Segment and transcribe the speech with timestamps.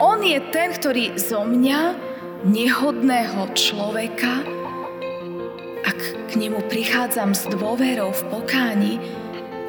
[0.00, 1.80] On je ten, ktorý zo mňa,
[2.48, 4.40] nehodného človeka,
[5.84, 5.98] ak
[6.32, 8.94] k nemu prichádzam s dôverou v pokáni,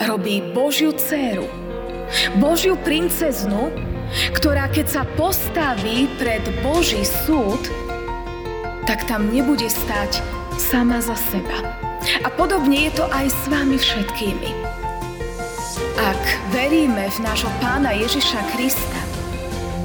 [0.08, 1.52] robí Božiu dceru,
[2.40, 3.76] Božiu princeznu,
[4.32, 7.60] ktorá keď sa postaví pred Boží súd,
[8.88, 10.24] tak tam nebude stať
[10.56, 11.76] sama za seba.
[12.24, 14.71] A podobne je to aj s vami všetkými.
[16.02, 16.18] Ak
[16.50, 19.02] veríme v nášho pána Ježiša Krista,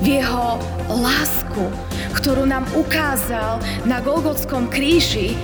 [0.01, 0.57] v jeho
[0.89, 1.69] lásku,
[2.17, 5.37] ktorú nám ukázal na Golgotskom kríži,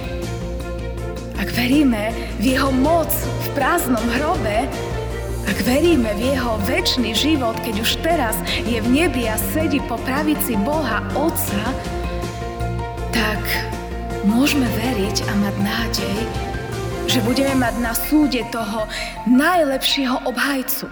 [1.37, 4.65] ak veríme v jeho moc v prázdnom hrobe,
[5.45, 10.01] ak veríme v jeho väčší život, keď už teraz je v nebi a sedí po
[10.09, 11.69] pravici Boha Otca,
[13.13, 13.45] tak
[14.25, 16.19] môžeme veriť a mať nádej,
[17.07, 18.87] že budeme mať na súde toho
[19.27, 20.87] najlepšieho obhajcu.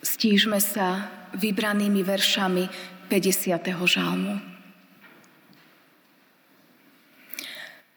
[0.00, 2.68] Stížme sa vybranými veršami
[3.08, 3.70] 50.
[3.86, 4.40] žalmu.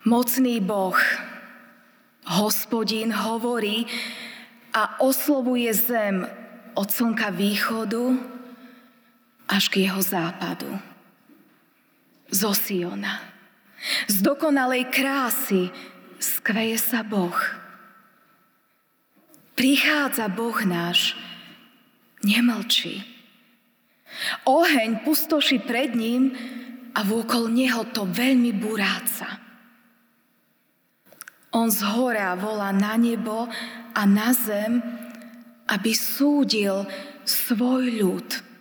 [0.04, 1.00] Mocný Boh,
[2.28, 3.88] hospodín hovorí
[4.76, 6.28] a oslovuje zem
[6.76, 8.20] od slnka východu
[9.48, 10.80] až k jeho západu.
[12.34, 13.33] Zo Siona.
[14.08, 15.68] Z dokonalej krásy
[16.20, 17.36] skveje sa Boh.
[19.54, 21.14] Prichádza Boh náš,
[22.24, 23.04] nemlčí.
[24.48, 26.34] Oheň pustoši pred ním
[26.94, 29.42] a vôkol neho to veľmi buráca.
[31.54, 33.46] On z hora volá na nebo
[33.94, 34.82] a na zem,
[35.70, 36.86] aby súdil
[37.26, 38.53] svoj ľud.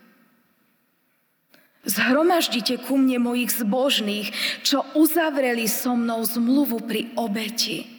[1.83, 4.31] Zhromaždite ku mne mojich zbožných,
[4.63, 7.91] čo uzavreli so mnou zmluvu pri obeti.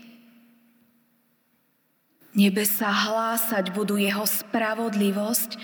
[2.33, 5.59] Nebesa hlásať budú jeho spravodlivosť,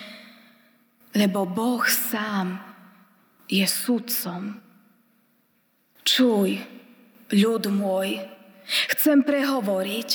[1.15, 2.59] lebo Boh sám
[3.49, 4.61] je sudcom.
[6.05, 6.61] Čuj,
[7.33, 8.21] ľud môj,
[8.69, 10.09] Chcem prehovoriť.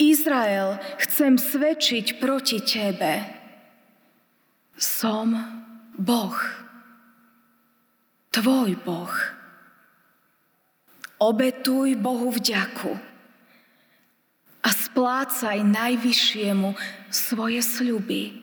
[0.00, 3.24] Izrael, chcem svedčiť proti tebe.
[4.76, 5.36] Som
[5.96, 6.36] Boh.
[8.30, 9.10] Tvoj Boh.
[11.18, 12.94] Obetuj Bohu vďaku
[14.62, 16.70] a splácaj najvyššiemu
[17.10, 18.38] svoje sľuby.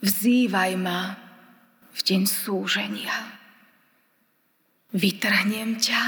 [0.00, 1.14] Vzývaj ma
[1.92, 3.16] v deň súženia.
[4.96, 6.02] Vytrhnem ťa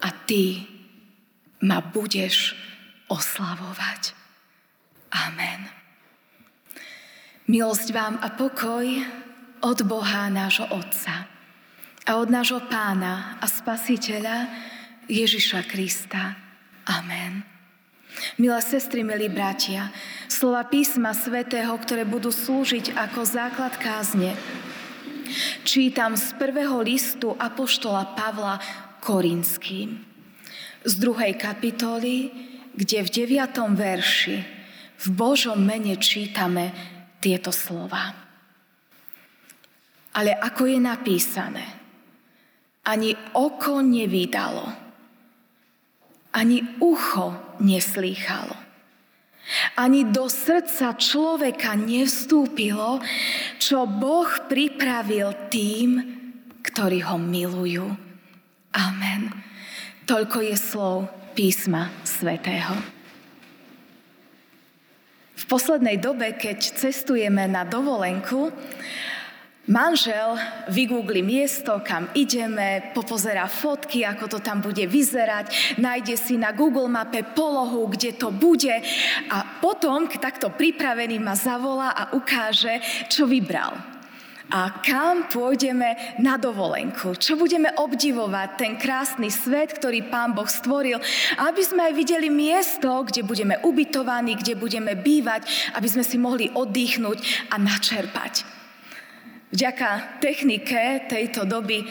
[0.00, 0.64] a ty
[1.66, 2.54] ma budeš
[3.10, 4.14] oslavovať.
[5.18, 5.66] Amen.
[7.50, 8.86] Milosť vám a pokoj
[9.60, 11.28] od Boha nášho Otca
[12.08, 14.48] a od nášho Pána a Spasiteľa
[15.04, 16.32] Ježiša Krista.
[16.88, 17.44] Amen.
[18.40, 19.92] Milé sestry, milí bratia,
[20.32, 24.32] slova písma svätého, ktoré budú slúžiť ako základ kázne,
[25.62, 28.58] čítam z prvého listu Apoštola Pavla
[29.04, 30.08] Korinským.
[30.88, 32.32] Z druhej kapitoly,
[32.72, 34.40] kde v deviatom verši
[35.00, 36.72] v Božom mene čítame
[37.20, 38.29] tieto slova.
[40.20, 41.64] Ale ako je napísané,
[42.84, 44.68] ani oko nevydalo,
[46.36, 48.52] ani ucho neslýchalo,
[49.80, 53.00] ani do srdca človeka nevstúpilo,
[53.56, 55.88] čo Boh pripravil tým,
[56.68, 57.88] ktorí ho milujú.
[58.76, 59.32] Amen.
[60.04, 60.96] Toľko je slov
[61.32, 62.76] písma svätého.
[65.40, 68.52] V poslednej dobe, keď cestujeme na dovolenku,
[69.70, 70.34] Manžel
[70.66, 76.90] vygoogli miesto, kam ideme, popozerá fotky, ako to tam bude vyzerať, nájde si na Google
[76.90, 78.74] mape polohu, kde to bude
[79.30, 83.78] a potom, takto pripravený, ma zavolá a ukáže, čo vybral.
[84.50, 90.98] A kam pôjdeme na dovolenku, čo budeme obdivovať, ten krásny svet, ktorý Pán Boh stvoril,
[91.38, 95.46] aby sme aj videli miesto, kde budeme ubytovaní, kde budeme bývať,
[95.78, 98.58] aby sme si mohli oddychnúť a načerpať.
[99.50, 101.82] Vďaka technike tejto doby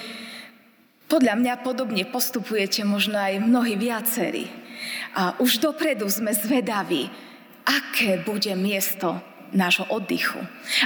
[1.09, 4.45] podľa mňa podobne postupujete možno aj mnohí viacerí.
[5.17, 7.09] A už dopredu sme zvedaví,
[7.65, 9.17] aké bude miesto
[9.51, 10.37] nášho oddychu.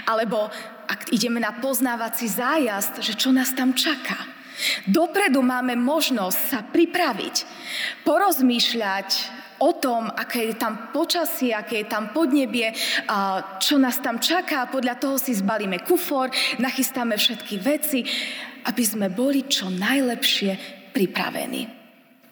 [0.08, 0.48] Alebo
[0.88, 4.16] ak ideme na poznávací zájazd, že čo nás tam čaká.
[4.88, 7.36] Dopredu máme možnosť sa pripraviť,
[8.08, 9.10] porozmýšľať
[9.64, 12.76] o tom, aké je tam počasie, aké je tam podnebie,
[13.64, 14.68] čo nás tam čaká.
[14.68, 16.28] Podľa toho si zbalíme kufor,
[16.60, 18.04] nachystáme všetky veci,
[18.68, 20.52] aby sme boli čo najlepšie
[20.92, 21.64] pripravení.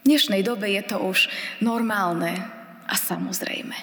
[0.01, 1.31] V dnešnej dobe je to už
[1.63, 2.35] normálne
[2.83, 3.77] a samozrejme.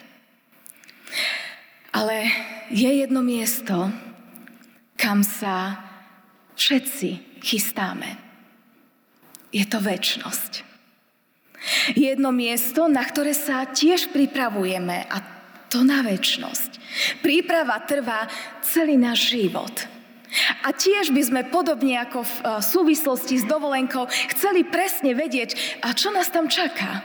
[1.96, 2.28] Ale
[2.68, 3.88] je jedno miesto,
[5.00, 5.80] kam sa
[6.52, 8.20] všetci chystáme.
[9.48, 10.67] Je to väčnosť.
[11.92, 15.16] Jedno miesto, na ktoré sa tiež pripravujeme a
[15.68, 16.80] to na väčnosť.
[17.20, 18.26] Príprava trvá
[18.64, 19.72] celý náš život.
[20.64, 24.04] A tiež by sme podobne ako v e, súvislosti s dovolenkou
[24.36, 27.00] chceli presne vedieť, a čo nás tam čaká.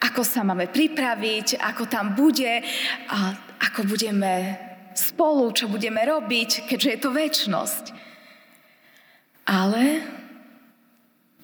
[0.00, 2.64] Ako sa máme pripraviť, ako tam bude,
[3.12, 3.18] a
[3.60, 4.56] ako budeme
[4.96, 7.84] spolu, čo budeme robiť, keďže je to väčnosť.
[9.44, 10.00] Ale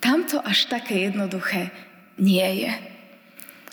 [0.00, 1.68] tamto až také jednoduché
[2.20, 2.72] nie je.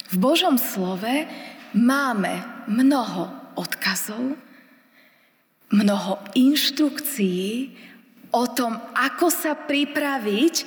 [0.08, 1.28] V Božom slove
[1.76, 3.28] máme mnoho
[3.60, 4.40] odkazov,
[5.68, 7.76] mnoho inštrukcií
[8.32, 10.64] o tom, ako sa pripraviť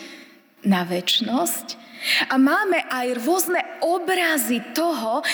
[0.68, 1.80] na väčnosť
[2.28, 5.24] a máme aj rôzne obrazy toho,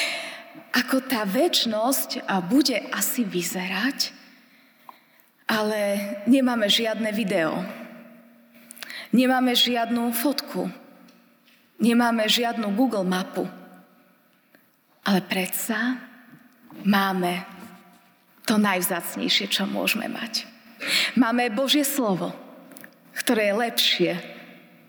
[0.70, 4.14] ako tá väčnosť bude asi vyzerať,
[5.50, 5.78] ale
[6.30, 7.58] nemáme žiadne video.
[9.10, 10.85] Nemáme žiadnu fotku.
[11.76, 13.44] Nemáme žiadnu Google mapu.
[15.06, 16.00] Ale predsa
[16.82, 17.44] máme
[18.48, 20.48] to najvzácnejšie, čo môžeme mať.
[21.18, 22.32] Máme Božie slovo,
[23.12, 24.12] ktoré je lepšie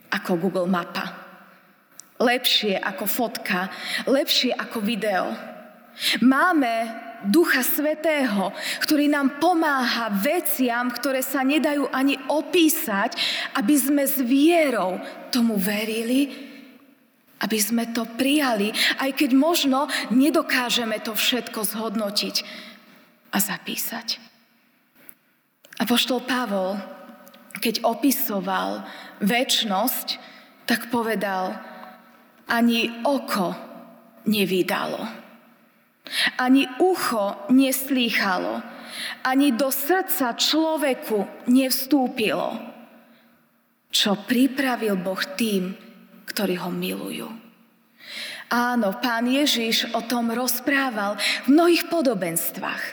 [0.10, 1.28] ako Google mapa.
[2.18, 3.70] Lepšie ako fotka,
[4.10, 5.30] lepšie ako video.
[6.22, 8.54] Máme Ducha Svetého,
[8.86, 13.18] ktorý nám pomáha veciam, ktoré sa nedajú ani opísať,
[13.58, 15.02] aby sme s vierou
[15.34, 16.47] tomu verili,
[17.38, 22.36] aby sme to prijali, aj keď možno nedokážeme to všetko zhodnotiť
[23.34, 24.18] a zapísať.
[25.78, 26.82] A poštol Pavol,
[27.62, 28.82] keď opisoval
[29.22, 30.18] väčnosť,
[30.66, 31.54] tak povedal,
[32.50, 33.54] ani oko
[34.26, 35.02] nevydalo,
[36.42, 38.64] ani ucho neslýchalo,
[39.22, 42.58] ani do srdca človeku nevstúpilo,
[43.94, 45.87] čo pripravil Boh tým,
[46.38, 47.26] ktorí ho milujú.
[48.54, 52.84] Áno, pán Ježiš o tom rozprával v mnohých podobenstvách.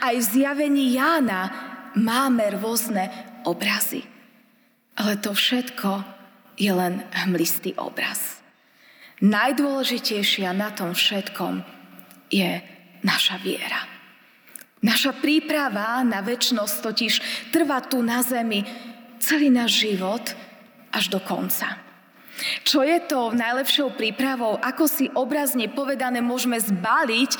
[0.00, 1.52] Aj v zjavení Jána
[1.92, 3.12] máme rôzne
[3.44, 4.08] obrazy.
[4.96, 6.00] Ale to všetko
[6.56, 8.40] je len hmlistý obraz.
[9.20, 11.60] Najdôležitejšia na tom všetkom
[12.32, 12.58] je
[13.04, 13.84] naša viera.
[14.80, 17.14] Naša príprava na väčnosť totiž
[17.52, 18.64] trvá tu na zemi
[19.20, 20.24] celý náš život
[20.88, 21.87] až do konca.
[22.64, 24.58] Čo je to najlepšou prípravou?
[24.58, 27.32] Ako si obrazne povedané môžeme zbaliť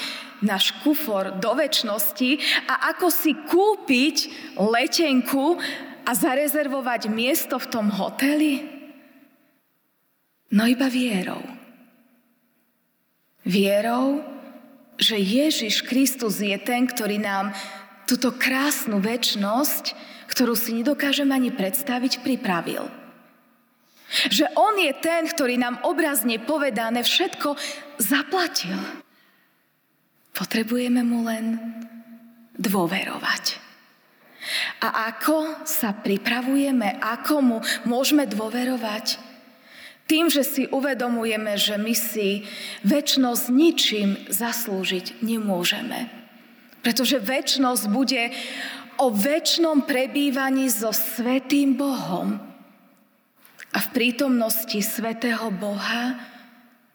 [0.43, 2.31] náš kufor do väčšnosti
[2.71, 4.17] a ako si kúpiť
[4.59, 5.59] letenku
[6.07, 8.79] a zarezervovať miesto v tom hoteli?
[10.49, 11.43] No iba vierou.
[13.45, 14.25] Vierou,
[14.97, 17.53] že Ježiš Kristus je ten, ktorý nám
[18.09, 19.93] túto krásnu väčnosť,
[20.33, 22.89] ktorú si nedokážem ani predstaviť, pripravil.
[24.09, 27.55] Že On je ten, ktorý nám obrazne povedané všetko
[28.01, 28.77] zaplatil.
[30.33, 31.61] Potrebujeme mu len
[32.57, 33.69] dôverovať.
[34.81, 39.21] A ako sa pripravujeme, ako mu môžeme dôverovať?
[40.09, 42.49] Tým, že si uvedomujeme, že my si
[42.81, 46.09] väčnosť ničím zaslúžiť nemôžeme.
[46.81, 48.33] Pretože väčnosť bude
[48.97, 52.48] o väčšnom prebývaní so Svetým Bohom.
[53.79, 56.19] A v prítomnosti Svetého Boha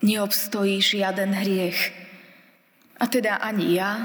[0.03, 1.95] neobstojí žiaden hriech.
[2.99, 4.03] A teda ani ja,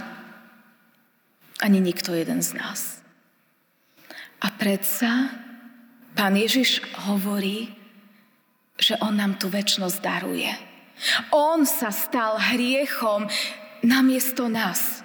[1.59, 3.03] ani nikto jeden z nás.
[4.39, 5.27] A predsa
[6.15, 7.75] Pán Ježiš hovorí,
[8.79, 10.51] že On nám tú väčnosť daruje.
[11.35, 13.27] On sa stal hriechom
[13.83, 15.03] namiesto nás.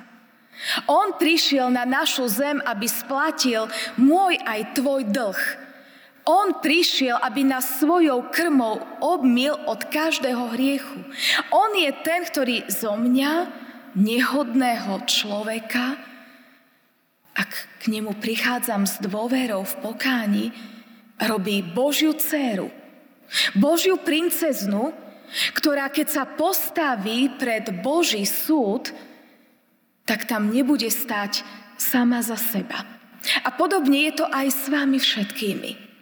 [0.86, 3.66] On prišiel na našu zem, aby splatil
[3.98, 5.63] môj aj tvoj dlh.
[6.24, 11.04] On prišiel, aby nás svojou krmou obmil od každého hriechu.
[11.52, 13.64] On je ten, ktorý zo mňa,
[13.94, 16.00] nehodného človeka,
[17.34, 17.52] ak
[17.82, 20.46] k nemu prichádzam s dôverou v pokáni,
[21.18, 22.70] robí Božiu dceru,
[23.58, 24.94] Božiu princeznu,
[25.58, 28.94] ktorá keď sa postaví pred Boží súd,
[30.06, 31.42] tak tam nebude stať
[31.80, 32.86] sama za seba.
[33.42, 35.93] A podobne je to aj s vami všetkými.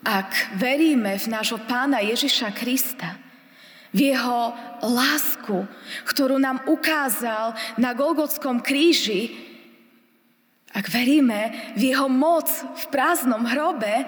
[0.00, 3.20] Ak veríme v nášho pána Ježiša Krista,
[3.90, 4.54] v jeho
[4.86, 5.66] lásku,
[6.06, 9.34] ktorú nám ukázal na Golgotskom kríži,
[10.70, 12.46] ak veríme v jeho moc
[12.78, 14.06] v prázdnom hrobe,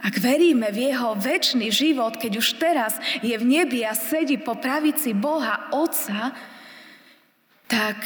[0.00, 4.56] ak veríme v jeho väčší život, keď už teraz je v nebi a sedí po
[4.56, 6.32] pravici Boha Otca,
[7.68, 7.98] tak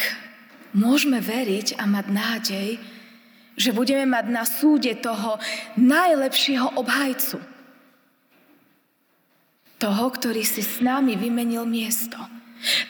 [0.74, 2.68] môžeme veriť a mať nádej,
[3.54, 5.38] že budeme mať na súde toho
[5.78, 7.38] najlepšieho obhajcu.
[9.78, 12.18] Toho, ktorý si s nami vymenil miesto.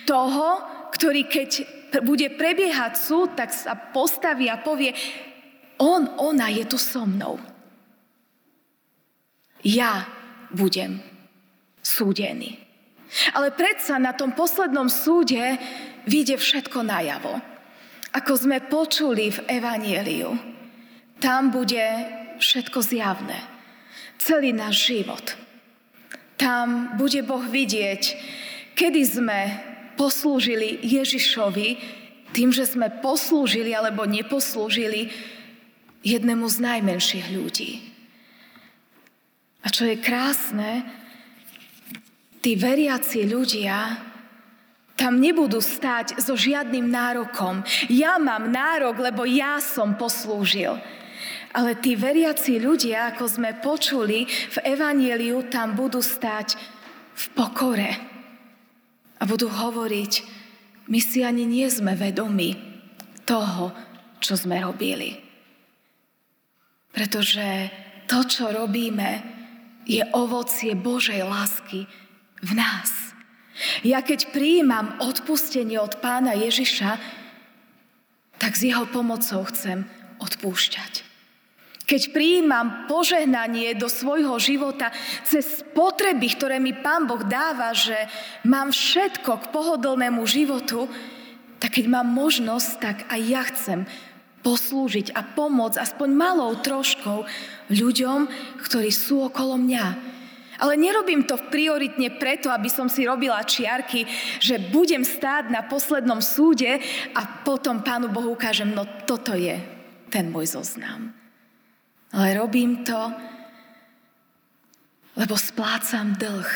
[0.08, 0.62] Toho,
[0.94, 1.50] ktorý keď
[2.02, 4.94] bude prebiehať súd, tak sa postaví a povie,
[5.78, 7.38] on, ona je tu so mnou.
[9.64, 10.06] Ja
[10.54, 11.02] budem
[11.82, 12.60] súdený.
[13.34, 15.58] Ale predsa na tom poslednom súde
[16.06, 17.38] vyjde všetko najavo.
[18.14, 20.53] Ako sme počuli v Evanieliu,
[21.20, 21.82] tam bude
[22.38, 23.38] všetko zjavné.
[24.18, 25.36] Celý náš život.
[26.34, 28.02] Tam bude Boh vidieť,
[28.74, 29.40] kedy sme
[29.94, 31.68] poslúžili Ježišovi
[32.34, 35.14] tým, že sme poslúžili alebo neposlúžili
[36.02, 37.72] jednému z najmenších ľudí.
[39.64, 40.84] A čo je krásne,
[42.44, 43.96] tí veriaci ľudia
[44.94, 47.64] tam nebudú stať so žiadnym nárokom.
[47.90, 50.76] Ja mám nárok, lebo ja som poslúžil.
[51.54, 56.58] Ale tí veriaci ľudia, ako sme počuli v Evanieliu, tam budú stať
[57.14, 57.90] v pokore.
[59.18, 60.12] A budú hovoriť,
[60.90, 62.58] my si ani nie sme vedomi
[63.24, 63.72] toho,
[64.18, 65.16] čo sme robili.
[66.92, 67.70] Pretože
[68.10, 69.34] to, čo robíme,
[69.84, 71.84] je ovocie Božej lásky
[72.40, 73.14] v nás.
[73.86, 76.98] Ja keď prijímam odpustenie od pána Ježiša,
[78.42, 79.86] tak s jeho pomocou chcem
[80.18, 81.03] odpúšťať.
[81.84, 84.88] Keď prijímam požehnanie do svojho života
[85.20, 88.08] cez potreby, ktoré mi Pán Boh dáva, že
[88.48, 90.88] mám všetko k pohodlnému životu,
[91.60, 93.84] tak keď mám možnosť, tak aj ja chcem
[94.44, 97.24] poslúžiť a pomôcť aspoň malou troškou
[97.72, 98.28] ľuďom,
[98.60, 99.86] ktorí sú okolo mňa.
[100.60, 104.06] Ale nerobím to prioritne preto, aby som si robila čiarky,
[104.38, 106.78] že budem stáť na poslednom súde
[107.12, 109.58] a potom Pánu Bohu ukážem, no toto je
[110.12, 111.23] ten môj zoznam.
[112.14, 113.10] Ale robím to,
[115.18, 116.50] lebo splácam dlh.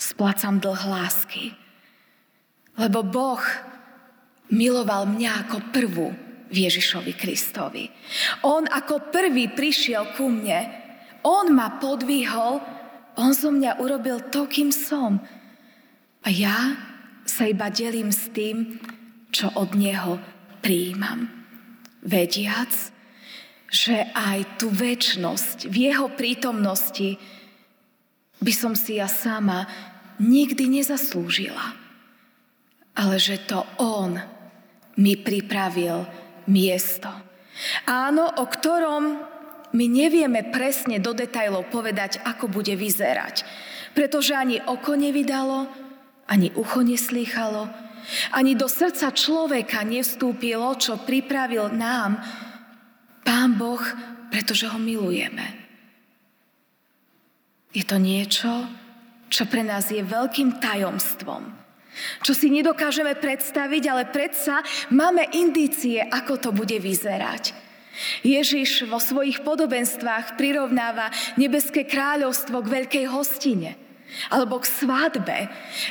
[0.00, 1.52] Splácam dlh lásky.
[2.76, 3.44] Lebo Boh
[4.52, 6.08] miloval mňa ako prvú
[6.48, 7.88] v Ježišovi Kristovi.
[8.44, 10.68] On ako prvý prišiel ku mne.
[11.24, 12.76] On ma podvihol
[13.16, 15.16] on zo mňa urobil to, kým som.
[16.20, 16.76] A ja
[17.24, 18.76] sa iba delím s tým,
[19.32, 20.20] čo od Neho
[20.60, 21.24] prijímam.
[22.04, 22.70] Vediac,
[23.66, 27.18] že aj tú väčnosť v Jeho prítomnosti
[28.38, 29.66] by som si ja sama
[30.22, 31.74] nikdy nezaslúžila.
[32.96, 34.16] Ale že to On
[34.96, 36.08] mi pripravil
[36.48, 37.10] miesto.
[37.84, 39.04] Áno, o ktorom
[39.76, 43.44] my nevieme presne do detajlov povedať, ako bude vyzerať.
[43.92, 45.68] Pretože ani oko nevydalo,
[46.28, 47.68] ani ucho neslýchalo,
[48.32, 52.22] ani do srdca človeka nevstúpilo, čo pripravil nám
[53.26, 53.82] Pán Boh,
[54.30, 55.42] pretože ho milujeme.
[57.74, 58.70] Je to niečo,
[59.26, 61.50] čo pre nás je veľkým tajomstvom.
[62.22, 64.62] Čo si nedokážeme predstaviť, ale predsa
[64.94, 67.56] máme indície, ako to bude vyzerať.
[68.22, 71.08] Ježiš vo svojich podobenstvách prirovnáva
[71.40, 73.85] nebeské kráľovstvo k veľkej hostine
[74.30, 75.38] alebo k svadbe,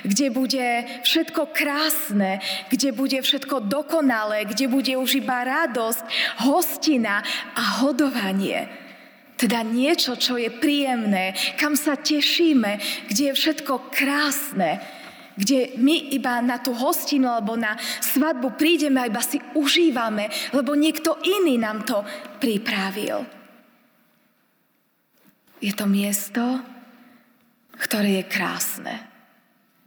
[0.04, 0.68] kde bude
[1.06, 2.42] všetko krásne,
[2.72, 6.04] kde bude všetko dokonalé, kde bude už iba radosť,
[6.48, 7.22] hostina
[7.54, 8.68] a hodovanie.
[9.36, 12.80] Teda niečo, čo je príjemné, kam sa tešíme,
[13.12, 14.80] kde je všetko krásne,
[15.36, 20.72] kde my iba na tú hostinu alebo na svadbu prídeme a iba si užívame, lebo
[20.72, 22.00] niekto iný nám to
[22.40, 23.28] pripravil.
[25.60, 26.64] Je to miesto,
[27.80, 28.96] ktoré je krásne,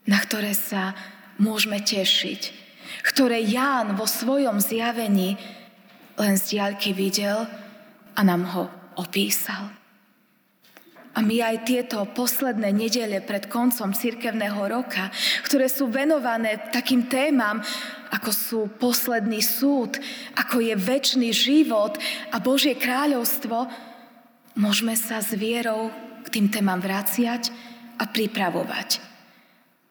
[0.05, 0.97] na ktoré sa
[1.41, 2.41] môžeme tešiť,
[3.05, 5.39] ktoré Ján vo svojom zjavení
[6.19, 7.47] len z diaľky videl
[8.19, 8.65] a nám ho
[8.99, 9.71] opísal.
[11.19, 15.11] A my aj tieto posledné nedele pred koncom cirkevného roka,
[15.43, 17.59] ktoré sú venované takým témam,
[18.15, 19.99] ako sú posledný súd,
[20.39, 21.99] ako je väčší život
[22.31, 23.67] a Božie kráľovstvo,
[24.63, 25.91] môžeme sa s vierou
[26.23, 27.51] k tým témam vraciať
[27.99, 29.03] a pripravovať.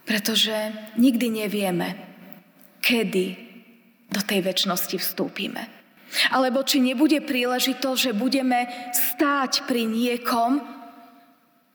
[0.08, 0.56] Pretože
[0.96, 1.88] nikdy nevieme,
[2.80, 3.26] kedy
[4.08, 5.68] do tej väčšnosti vstúpime.
[6.32, 8.64] Alebo či nebude príležitosť, že budeme
[8.96, 10.64] stáť pri niekom,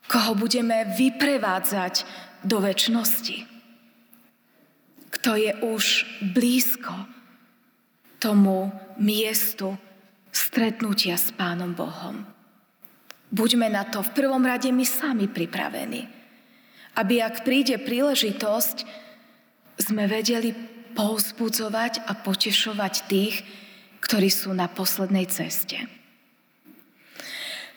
[0.08, 2.08] koho budeme vyprevádzať
[2.40, 3.44] do väčšnosti.
[5.12, 5.84] Kto je už
[6.32, 6.96] blízko
[8.16, 9.76] tomu miestu
[10.32, 12.24] stretnutia s Pánom Bohom.
[13.28, 16.21] Buďme na to v prvom rade my sami pripravení.
[16.92, 18.84] Aby ak príde príležitosť,
[19.80, 20.52] sme vedeli
[20.92, 23.40] povzbudzovať a potešovať tých,
[24.04, 25.88] ktorí sú na poslednej ceste.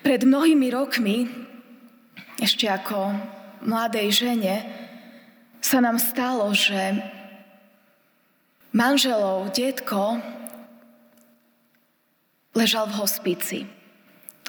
[0.03, 1.25] Pred mnohými rokmi,
[2.37, 3.15] ešte ako
[3.65, 4.55] mladej žene,
[5.63, 7.01] sa nám stalo, že
[8.75, 10.21] manželov detko
[12.53, 13.59] ležal v hospici.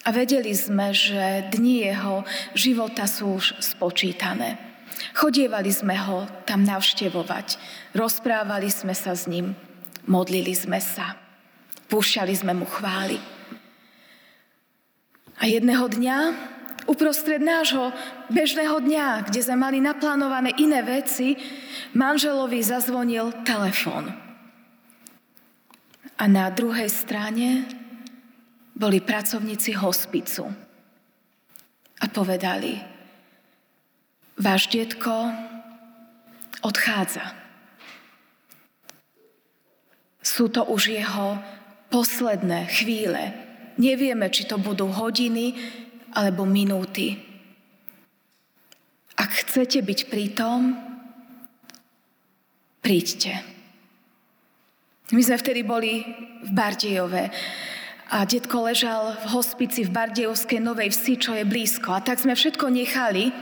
[0.06, 2.22] A vedeli sme, že dni jeho
[2.54, 4.54] života sú už spočítané.
[5.18, 7.58] Chodievali sme ho tam navštevovať,
[7.92, 9.58] rozprávali sme sa s ním,
[10.06, 11.18] modlili sme sa,
[11.90, 13.18] púšťali sme mu chvály.
[15.36, 16.18] A jedného dňa,
[16.86, 17.92] uprostred nášho
[18.30, 21.36] bežného dňa, kde sme mali naplánované iné veci,
[21.92, 24.14] manželovi zazvonil telefón.
[26.16, 27.68] A na druhej strane
[28.76, 30.52] boli pracovníci hospicu
[31.96, 32.76] a povedali,
[34.36, 35.32] váš detko
[36.60, 37.24] odchádza.
[40.20, 41.40] Sú to už jeho
[41.88, 43.32] posledné chvíle.
[43.80, 45.56] Nevieme, či to budú hodiny
[46.12, 47.16] alebo minúty.
[49.16, 50.76] Ak chcete byť pritom,
[52.84, 53.40] príďte.
[55.16, 56.04] My sme vtedy boli
[56.44, 57.24] v Bardejove
[58.06, 61.90] a detko ležal v hospici v Bardejovskej Novej Vsi, čo je blízko.
[61.90, 63.34] A tak sme všetko nechali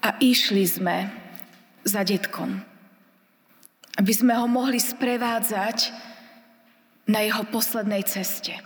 [0.00, 1.12] a išli sme
[1.84, 2.64] za detkom.
[4.00, 5.92] Aby sme ho mohli sprevádzať
[7.12, 8.56] na jeho poslednej ceste.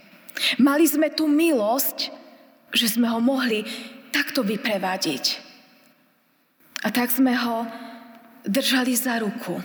[0.62, 2.14] Mali sme tu milosť,
[2.70, 3.66] že sme ho mohli
[4.14, 5.24] takto vyprevádiť.
[6.86, 7.66] A tak sme ho
[8.46, 9.58] držali za ruku.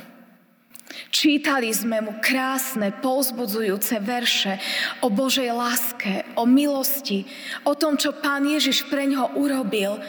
[1.12, 4.60] Čítali sme mu krásne, povzbudzujúce verše
[5.04, 7.24] o Božej láske, o milosti,
[7.64, 10.00] o tom, čo Pán Ježiš pre ňoho urobil.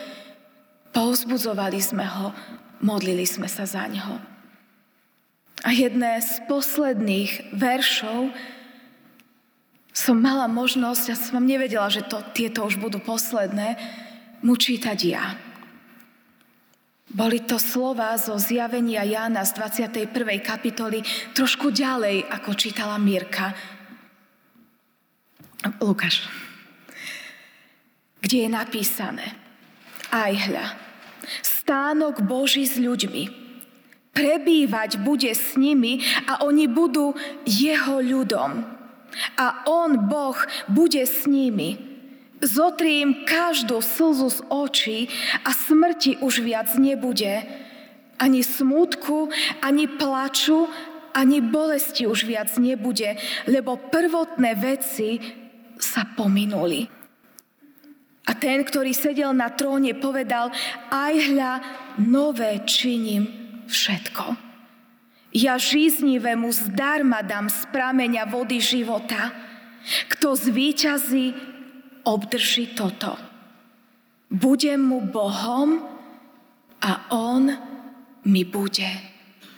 [0.90, 2.32] Povzbudzovali sme ho,
[2.82, 4.16] modlili sme sa za ňoho.
[5.64, 8.30] A jedné z posledných veršov
[9.96, 13.80] som mala možnosť, ja som nevedela, že to, tieto už budú posledné,
[14.44, 15.45] mu čítať ja.
[17.16, 20.12] Boli to slova zo zjavenia Jána z 21.
[20.44, 21.00] kapitoly,
[21.32, 23.56] trošku ďalej, ako čítala Mirka.
[25.80, 26.28] Lukáš.
[28.20, 29.32] Kde je napísané,
[30.12, 30.66] aj hľa,
[31.40, 33.32] stánok Boží s ľuďmi,
[34.12, 37.16] prebývať bude s nimi a oni budú
[37.48, 38.60] jeho ľudom.
[39.40, 40.36] A on, Boh,
[40.68, 41.95] bude s nimi
[42.44, 44.98] Zotriem každú slzu z očí
[45.40, 47.42] a smrti už viac nebude.
[48.20, 49.32] Ani smútku,
[49.64, 50.68] ani plaču,
[51.16, 53.16] ani bolesti už viac nebude,
[53.48, 55.16] lebo prvotné veci
[55.80, 56.84] sa pominuli.
[58.26, 60.50] A ten, ktorý sedel na tróne, povedal,
[60.92, 61.52] aj hľa,
[62.04, 63.30] nové činím
[63.70, 64.36] všetko.
[65.36, 69.30] Ja žíznivému zdarma dám z prameňa vody života.
[70.10, 71.55] Kto zvíťazí,
[72.06, 73.18] obdrží toto.
[74.30, 75.82] Budem mu Bohom
[76.82, 77.50] a on
[78.26, 78.90] mi bude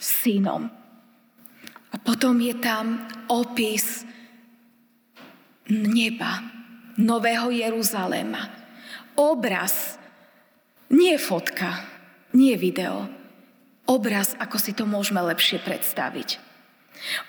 [0.00, 0.68] synom.
[1.88, 4.04] A potom je tam opis
[5.72, 6.44] neba,
[6.98, 8.50] Nového Jeruzalema.
[9.14, 9.96] Obraz,
[10.90, 11.86] nie fotka,
[12.34, 13.06] nie video.
[13.86, 16.42] Obraz, ako si to môžeme lepšie predstaviť.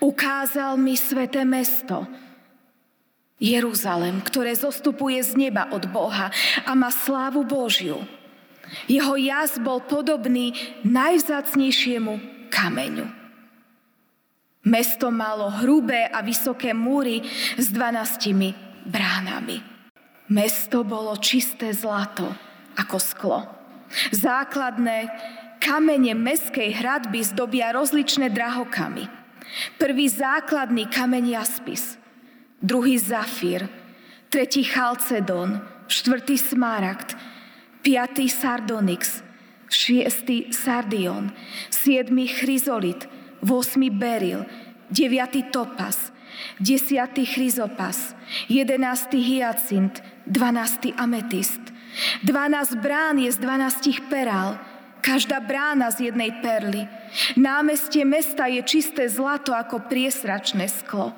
[0.01, 2.09] Ukázal mi sveté mesto,
[3.39, 6.27] Jeruzalem, ktoré zostupuje z neba od Boha
[6.67, 8.03] a má slávu Božiu.
[8.85, 12.19] Jeho jas bol podobný najvzácnejšiemu
[12.51, 13.07] kameňu.
[14.67, 17.23] Mesto malo hrubé a vysoké múry
[17.55, 19.63] s dvanáctimi bránami.
[20.29, 22.27] Mesto bolo čisté zlato
[22.75, 23.39] ako sklo.
[24.13, 25.09] Základné
[25.63, 29.09] kamene meskej hradby zdobia rozličné drahokamy.
[29.81, 31.95] Prvý základný kameň jaspis–
[32.61, 33.67] druhý zafír,
[34.29, 37.17] tretí chalcedon, štvrtý smaragd,
[37.81, 39.23] piatý sardonyx,
[39.69, 41.31] šiestý sardion,
[41.69, 43.09] siedmy chryzolit,
[43.41, 44.45] vosmy beril,
[44.91, 46.11] deviatý topas,
[46.59, 48.15] desiatý chryzopas,
[48.49, 51.61] jedenásty hyacint, dvanásty ametist.
[52.21, 54.61] Dvanásť brán je z dvanástich perál,
[55.01, 56.85] každá brána z jednej perly.
[57.33, 61.17] Námestie mesta je čisté zlato ako priesračné sklo.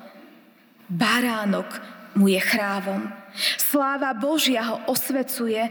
[0.92, 1.80] Baránok
[2.20, 3.08] mu je chrávom.
[3.56, 5.64] Sláva Božia ho osvecuje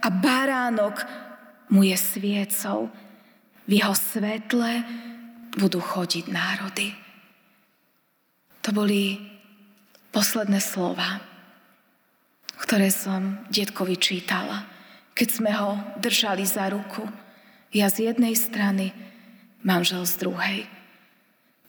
[0.00, 1.04] a baránok
[1.68, 2.88] mu je sviecou.
[3.68, 4.80] V jeho svetle
[5.60, 6.96] budú chodiť národy.
[8.64, 9.20] To boli
[10.08, 11.20] posledné slova,
[12.56, 14.64] ktoré som detkovi čítala,
[15.12, 17.04] keď sme ho držali za ruku.
[17.68, 18.96] Ja z jednej strany,
[19.60, 20.58] manžel z druhej.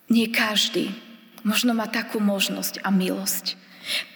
[0.07, 1.04] Nie každý
[1.45, 3.55] možno má takú možnosť a milosť.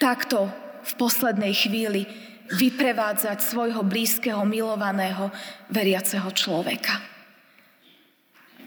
[0.01, 0.49] Takto
[0.81, 2.09] v poslednej chvíli
[2.49, 5.29] vyprevádzať svojho blízkeho, milovaného,
[5.69, 6.97] veriaceho človeka.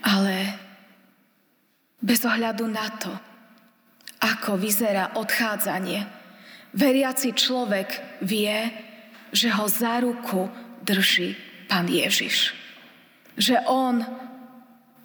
[0.03, 0.35] Ale
[1.99, 3.11] bez ohľadu na to,
[4.23, 6.07] ako vyzerá odchádzanie,
[6.71, 8.71] veriaci človek vie,
[9.35, 10.47] že ho za ruku
[10.83, 11.35] drží
[11.67, 12.55] Pán Ježiš.
[13.35, 13.99] Že On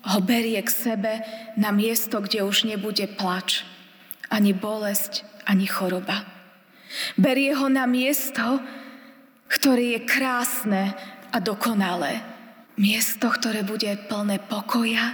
[0.09, 1.13] ho berie k sebe
[1.61, 3.65] na miesto, kde už nebude plač,
[4.33, 6.25] ani bolesť, ani choroba.
[7.21, 8.61] Berie ho na miesto,
[9.53, 10.97] ktoré je krásne
[11.29, 12.25] a dokonalé.
[12.81, 15.13] Miesto, ktoré bude plné pokoja,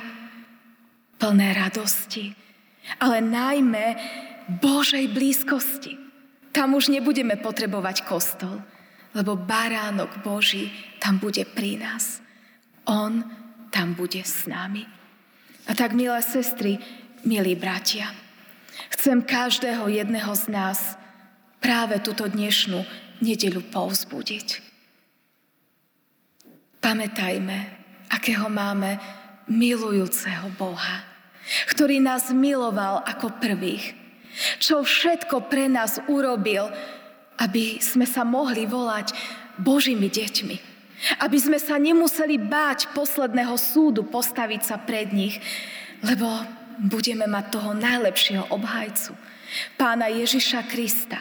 [1.19, 2.37] plné radosti,
[3.01, 3.97] ale najmä
[4.61, 5.97] Božej blízkosti.
[6.55, 8.63] Tam už nebudeme potrebovať kostol,
[9.17, 10.71] lebo baránok Boží
[11.03, 12.21] tam bude pri nás.
[12.85, 13.25] On
[13.75, 14.87] tam bude s nami.
[15.67, 16.79] A tak, milé sestry,
[17.27, 18.15] milí bratia,
[18.95, 20.95] chcem každého jedného z nás
[21.59, 22.87] práve túto dnešnú
[23.19, 24.63] nedeľu povzbudiť.
[26.79, 27.59] Pamätajme,
[28.15, 29.01] akého máme
[29.51, 31.03] milujúceho Boha,
[31.73, 33.97] ktorý nás miloval ako prvých,
[34.63, 36.71] čo všetko pre nás urobil,
[37.41, 39.17] aby sme sa mohli volať
[39.59, 40.74] Božími deťmi.
[41.21, 45.41] Aby sme sa nemuseli báť posledného súdu postaviť sa pred nich,
[46.01, 46.27] lebo
[46.81, 49.15] budeme mať toho najlepšieho obhajcu,
[49.79, 51.21] pána Ježiša Krista.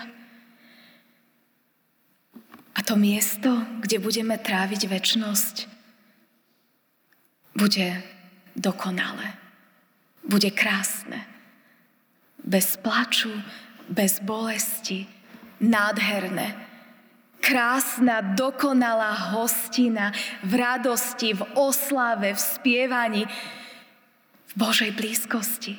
[2.74, 3.54] A to miesto,
[3.86, 5.56] kde budeme tráviť väčnosť,
[7.54, 8.02] bude
[8.58, 9.38] dokonalé,
[10.26, 11.22] bude krásne.
[12.44, 13.32] Bez plaču,
[13.88, 15.06] bez bolesti,
[15.62, 16.73] nádherné.
[17.44, 20.16] Krásna, dokonalá hostina
[20.48, 23.28] v radosti, v oslave, v spievaní,
[24.48, 25.76] v Božej blízkosti.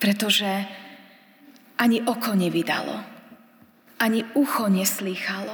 [0.00, 0.48] Pretože
[1.76, 2.96] ani oko nevydalo,
[4.00, 5.52] ani ucho neslýchalo,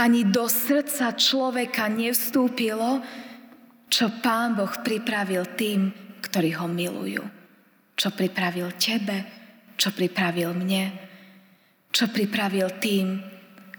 [0.00, 3.04] ani do srdca človeka nevstúpilo,
[3.92, 5.92] čo Pán Boh pripravil tým,
[6.24, 7.20] ktorí ho milujú.
[8.00, 9.28] Čo pripravil tebe,
[9.76, 10.84] čo pripravil mne,
[11.92, 13.20] čo pripravil tým,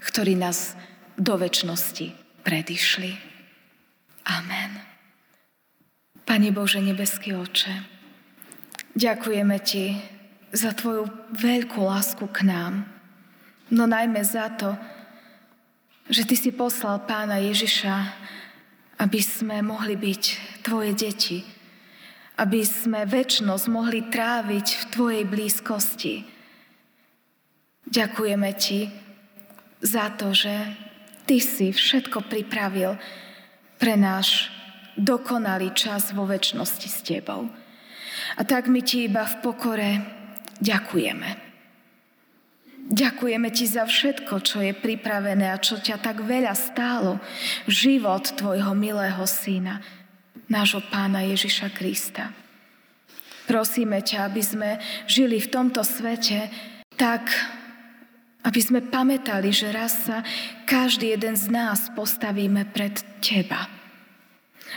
[0.02, 0.74] ktorí nás
[1.14, 2.12] do väčšnosti
[2.42, 3.14] predišli.
[4.26, 4.70] Amen.
[6.22, 7.82] Pane Bože, nebeský oče,
[8.94, 9.98] ďakujeme Ti
[10.54, 12.86] za Tvoju veľkú lásku k nám,
[13.74, 14.78] no najmä za to,
[16.06, 17.94] že Ty si poslal pána Ježiša,
[19.02, 20.22] aby sme mohli byť
[20.62, 21.42] Tvoje deti,
[22.38, 26.14] aby sme väčnosť mohli tráviť v Tvojej blízkosti.
[27.90, 29.01] Ďakujeme Ti
[29.82, 30.54] za to, že
[31.22, 32.98] Ty si všetko pripravil
[33.78, 34.50] pre náš
[34.98, 37.46] dokonalý čas vo väčšnosti s Tebou.
[38.38, 39.90] A tak my Ti iba v pokore
[40.62, 41.30] ďakujeme.
[42.90, 47.22] Ďakujeme Ti za všetko, čo je pripravené a čo ťa tak veľa stálo.
[47.70, 49.78] Život Tvojho milého syna,
[50.50, 52.34] nášho pána Ježiša Krista.
[53.46, 54.70] Prosíme ťa, aby sme
[55.06, 56.50] žili v tomto svete
[56.94, 57.30] tak,
[58.42, 60.26] aby sme pamätali, že raz sa
[60.66, 63.70] každý jeden z nás postavíme pred Teba.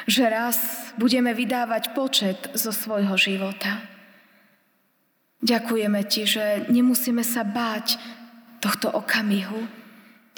[0.06, 0.58] Že raz
[1.02, 3.96] budeme vydávať počet zo svojho života
[5.46, 8.02] Ďakujeme Ti, že nemusíme sa báť
[8.58, 9.70] tohto okamihu,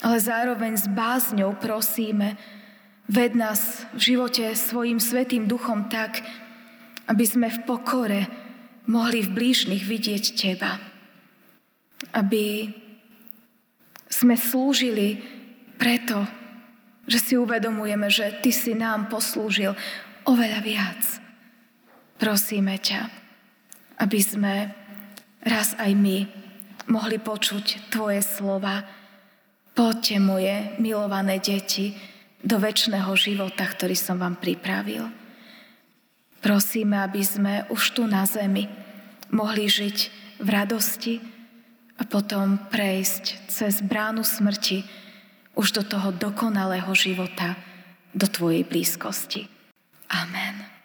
[0.03, 2.35] ale zároveň s bázňou prosíme,
[3.07, 6.19] ved nás v živote svojim svetým duchom tak,
[7.07, 8.21] aby sme v pokore
[8.83, 10.75] mohli v blížnych vidieť Teba.
[12.11, 12.75] Aby
[14.07, 15.21] sme slúžili
[15.77, 16.25] preto,
[17.07, 19.71] že si uvedomujeme, že Ty si nám poslúžil
[20.27, 21.01] oveľa viac.
[22.19, 23.01] Prosíme ťa,
[24.03, 24.53] aby sme
[25.45, 26.17] raz aj my
[26.91, 28.83] mohli počuť Tvoje slova.
[29.77, 31.93] Poďte moje milované deti
[32.41, 35.07] do väčšného života, ktorý som vám pripravil.
[36.41, 38.65] Prosíme, aby sme už tu na zemi
[39.29, 39.97] mohli žiť
[40.41, 41.36] v radosti
[41.97, 44.85] a potom prejsť cez bránu smrti
[45.57, 47.57] už do toho dokonalého života,
[48.13, 49.49] do Tvojej blízkosti.
[50.13, 50.76] Amen.